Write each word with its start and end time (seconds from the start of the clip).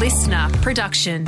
LiSTNR 0.00 0.62
production. 0.62 1.26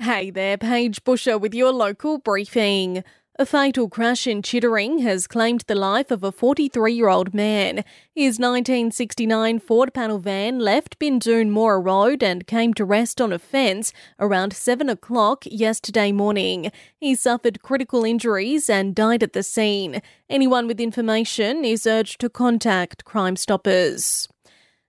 Hey 0.00 0.30
there, 0.30 0.58
Paige 0.58 1.04
Busher 1.04 1.38
with 1.38 1.54
your 1.54 1.70
local 1.70 2.18
briefing. 2.18 3.04
A 3.38 3.46
fatal 3.46 3.88
crash 3.88 4.26
in 4.26 4.42
Chittering 4.42 4.98
has 4.98 5.28
claimed 5.28 5.62
the 5.68 5.76
life 5.76 6.10
of 6.10 6.24
a 6.24 6.32
43 6.32 6.92
year 6.92 7.08
old 7.08 7.32
man. 7.32 7.84
His 8.16 8.40
1969 8.40 9.60
Ford 9.60 9.94
panel 9.94 10.18
van 10.18 10.58
left 10.58 10.98
Bindoon 10.98 11.50
Moora 11.50 11.80
Road 11.80 12.20
and 12.24 12.44
came 12.44 12.74
to 12.74 12.84
rest 12.84 13.20
on 13.20 13.32
a 13.32 13.38
fence 13.38 13.92
around 14.18 14.54
7 14.54 14.88
o'clock 14.88 15.44
yesterday 15.46 16.10
morning. 16.10 16.72
He 16.96 17.14
suffered 17.14 17.62
critical 17.62 18.04
injuries 18.04 18.68
and 18.68 18.92
died 18.92 19.22
at 19.22 19.34
the 19.34 19.44
scene. 19.44 20.02
Anyone 20.28 20.66
with 20.66 20.80
information 20.80 21.64
is 21.64 21.86
urged 21.86 22.20
to 22.22 22.28
contact 22.28 23.04
Crime 23.04 23.36
Stoppers. 23.36 24.26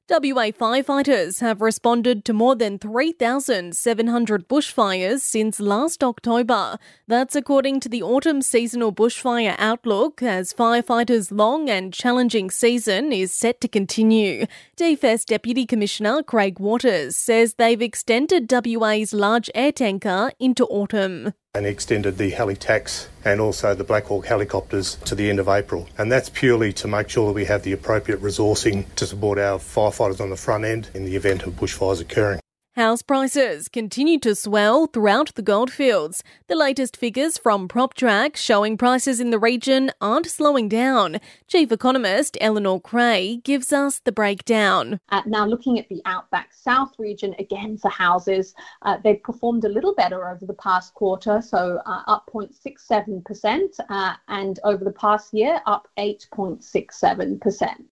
WA 0.08 0.52
firefighters 0.52 1.42
have 1.42 1.62
responded 1.62 2.24
to 2.24 2.32
more 2.32 2.56
than 2.56 2.78
3,700 2.78 4.48
bushfires 4.48 5.22
since 5.22 5.60
last 5.60 6.04
October. 6.04 6.78
That's 7.08 7.36
according 7.36 7.80
to 7.80 7.90
the 7.90 8.04
autumn 8.04 8.44
seasonal 8.44 8.94
bushfire 8.94 9.56
outlook, 9.58 10.22
as 10.22 10.54
firefighters' 10.54 11.32
long 11.32 11.72
and 11.72 11.92
challenging 11.92 12.52
season 12.52 13.12
is 13.12 13.34
set 13.34 13.60
to 13.62 13.68
continue. 13.68 14.46
DFS 14.78 15.26
Deputy 15.26 15.66
Commissioner 15.66 16.22
Craig 16.22 16.60
Waters 16.60 17.16
says 17.16 17.56
they've 17.56 17.82
extended 17.82 18.52
WA's 18.52 19.12
large 19.12 19.50
air 19.56 19.72
tanker 19.72 20.32
into 20.40 20.66
autumn 20.66 21.34
and 21.56 21.66
extended 21.66 22.18
the 22.18 22.30
heli 22.30 22.56
tax 22.56 23.08
and 23.24 23.42
also 23.42 23.74
the 23.74 23.84
Black 23.84 24.06
Hawk 24.06 24.26
helicopters 24.26 24.96
to 25.06 25.16
the 25.16 25.30
end 25.30 25.40
of 25.40 25.48
April. 25.48 25.88
And 25.98 26.12
that's 26.12 26.30
purely 26.30 26.74
to 26.74 26.88
make 26.88 27.10
sure 27.10 27.28
that 27.28 27.34
we 27.34 27.46
have 27.46 27.64
the 27.64 27.72
appropriate 27.72 28.22
resourcing 28.22 28.94
to 28.96 29.08
support 29.08 29.40
our 29.40 29.58
firefighters 29.58 30.20
on 30.20 30.30
the 30.30 30.36
front 30.36 30.66
end 30.66 30.90
in 30.94 31.06
the 31.06 31.16
event 31.16 31.44
of 31.44 31.54
bushfires 31.54 32.02
occurring. 32.02 32.40
House 32.76 33.02
prices 33.02 33.70
continue 33.70 34.20
to 34.20 34.36
swell 34.36 34.88
throughout 34.88 35.34
the 35.36 35.42
goldfields. 35.42 36.22
The 36.48 36.58
latest 36.58 36.98
figures 36.98 37.38
from 37.38 37.70
PropTrack 37.70 38.36
showing 38.36 38.76
prices 38.76 39.22
in 39.22 39.30
the 39.30 39.40
region 39.40 39.92
aren't 40.02 40.26
slowing 40.26 40.68
down. 40.68 41.22
Chief 41.48 41.72
economist 41.72 42.38
Eleanor 42.42 42.82
Creagh 42.82 43.42
gives 43.46 43.72
us 43.72 44.00
the 44.00 44.12
breakdown. 44.12 45.00
Uh, 45.08 45.22
now, 45.26 45.46
looking 45.46 45.80
at 45.80 45.88
the 45.88 46.02
Outback 46.04 46.54
South 46.54 46.92
region 47.00 47.34
again 47.40 47.78
for 47.78 47.90
houses, 47.90 48.54
uh, 48.82 48.98
they've 49.02 49.24
performed 49.24 49.64
a 49.64 49.70
little 49.70 49.96
better 49.96 50.28
over 50.30 50.46
the 50.46 50.54
past 50.56 50.94
quarter, 50.96 51.42
so 51.42 51.80
uh, 51.86 52.02
up 52.08 52.30
0.67%, 52.34 53.80
uh, 53.88 54.16
and 54.28 54.60
over 54.66 54.84
the 54.84 54.92
past 54.92 55.34
year, 55.34 55.62
up 55.66 55.88
8.67%. 55.98 57.86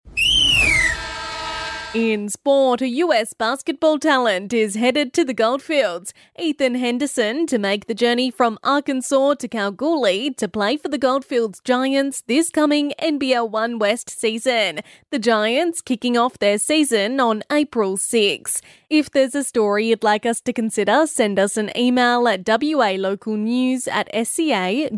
In 1.93 2.27
sport, 2.27 2.81
a 2.81 2.87
US 2.87 3.33
basketball 3.33 3.99
talent 3.99 4.51
is 4.51 4.73
headed 4.73 5.13
to 5.13 5.23
the 5.23 5.33
Goldfields. 5.35 6.11
Ethan 6.39 6.73
Henderson 6.73 7.45
to 7.45 7.59
make 7.59 7.85
the 7.85 7.93
journey 7.93 8.31
from 8.31 8.57
Arkansas 8.63 9.35
to 9.35 9.47
Kalgoorlie 9.47 10.31
to 10.37 10.47
play 10.47 10.75
for 10.75 10.87
the 10.87 10.97
Goldfields 10.97 11.61
Giants 11.63 12.23
this 12.25 12.49
coming 12.49 12.93
NBL 12.99 13.47
One 13.47 13.77
West 13.77 14.09
season. 14.09 14.79
The 15.11 15.19
Giants 15.19 15.81
kicking 15.81 16.17
off 16.17 16.39
their 16.39 16.57
season 16.57 17.19
on 17.19 17.43
April 17.51 17.95
6. 17.95 18.61
If 18.89 19.11
there's 19.11 19.35
a 19.35 19.43
story 19.43 19.89
you'd 19.89 20.03
like 20.03 20.25
us 20.25 20.41
to 20.41 20.51
consider, 20.51 21.05
send 21.05 21.37
us 21.37 21.57
an 21.57 21.69
email 21.77 22.27
at 22.27 22.43
walocalnews 22.43 23.87
at 23.87 24.09
sca.com.au. 24.25 24.89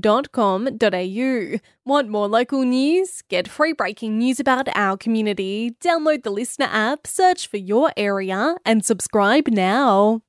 Want 1.88 2.10
more 2.10 2.28
local 2.28 2.64
news? 2.64 3.22
Get 3.30 3.48
free 3.48 3.72
breaking 3.72 4.18
news 4.18 4.40
about 4.40 4.68
our 4.76 4.98
community. 4.98 5.76
Download 5.80 6.24
the 6.24 6.32
LiSTNR 6.32 6.68
app, 6.68 7.06
search 7.06 7.46
for 7.46 7.58
your 7.58 7.92
area, 7.96 8.56
and 8.66 8.84
subscribe 8.84 9.48
now. 9.50 10.25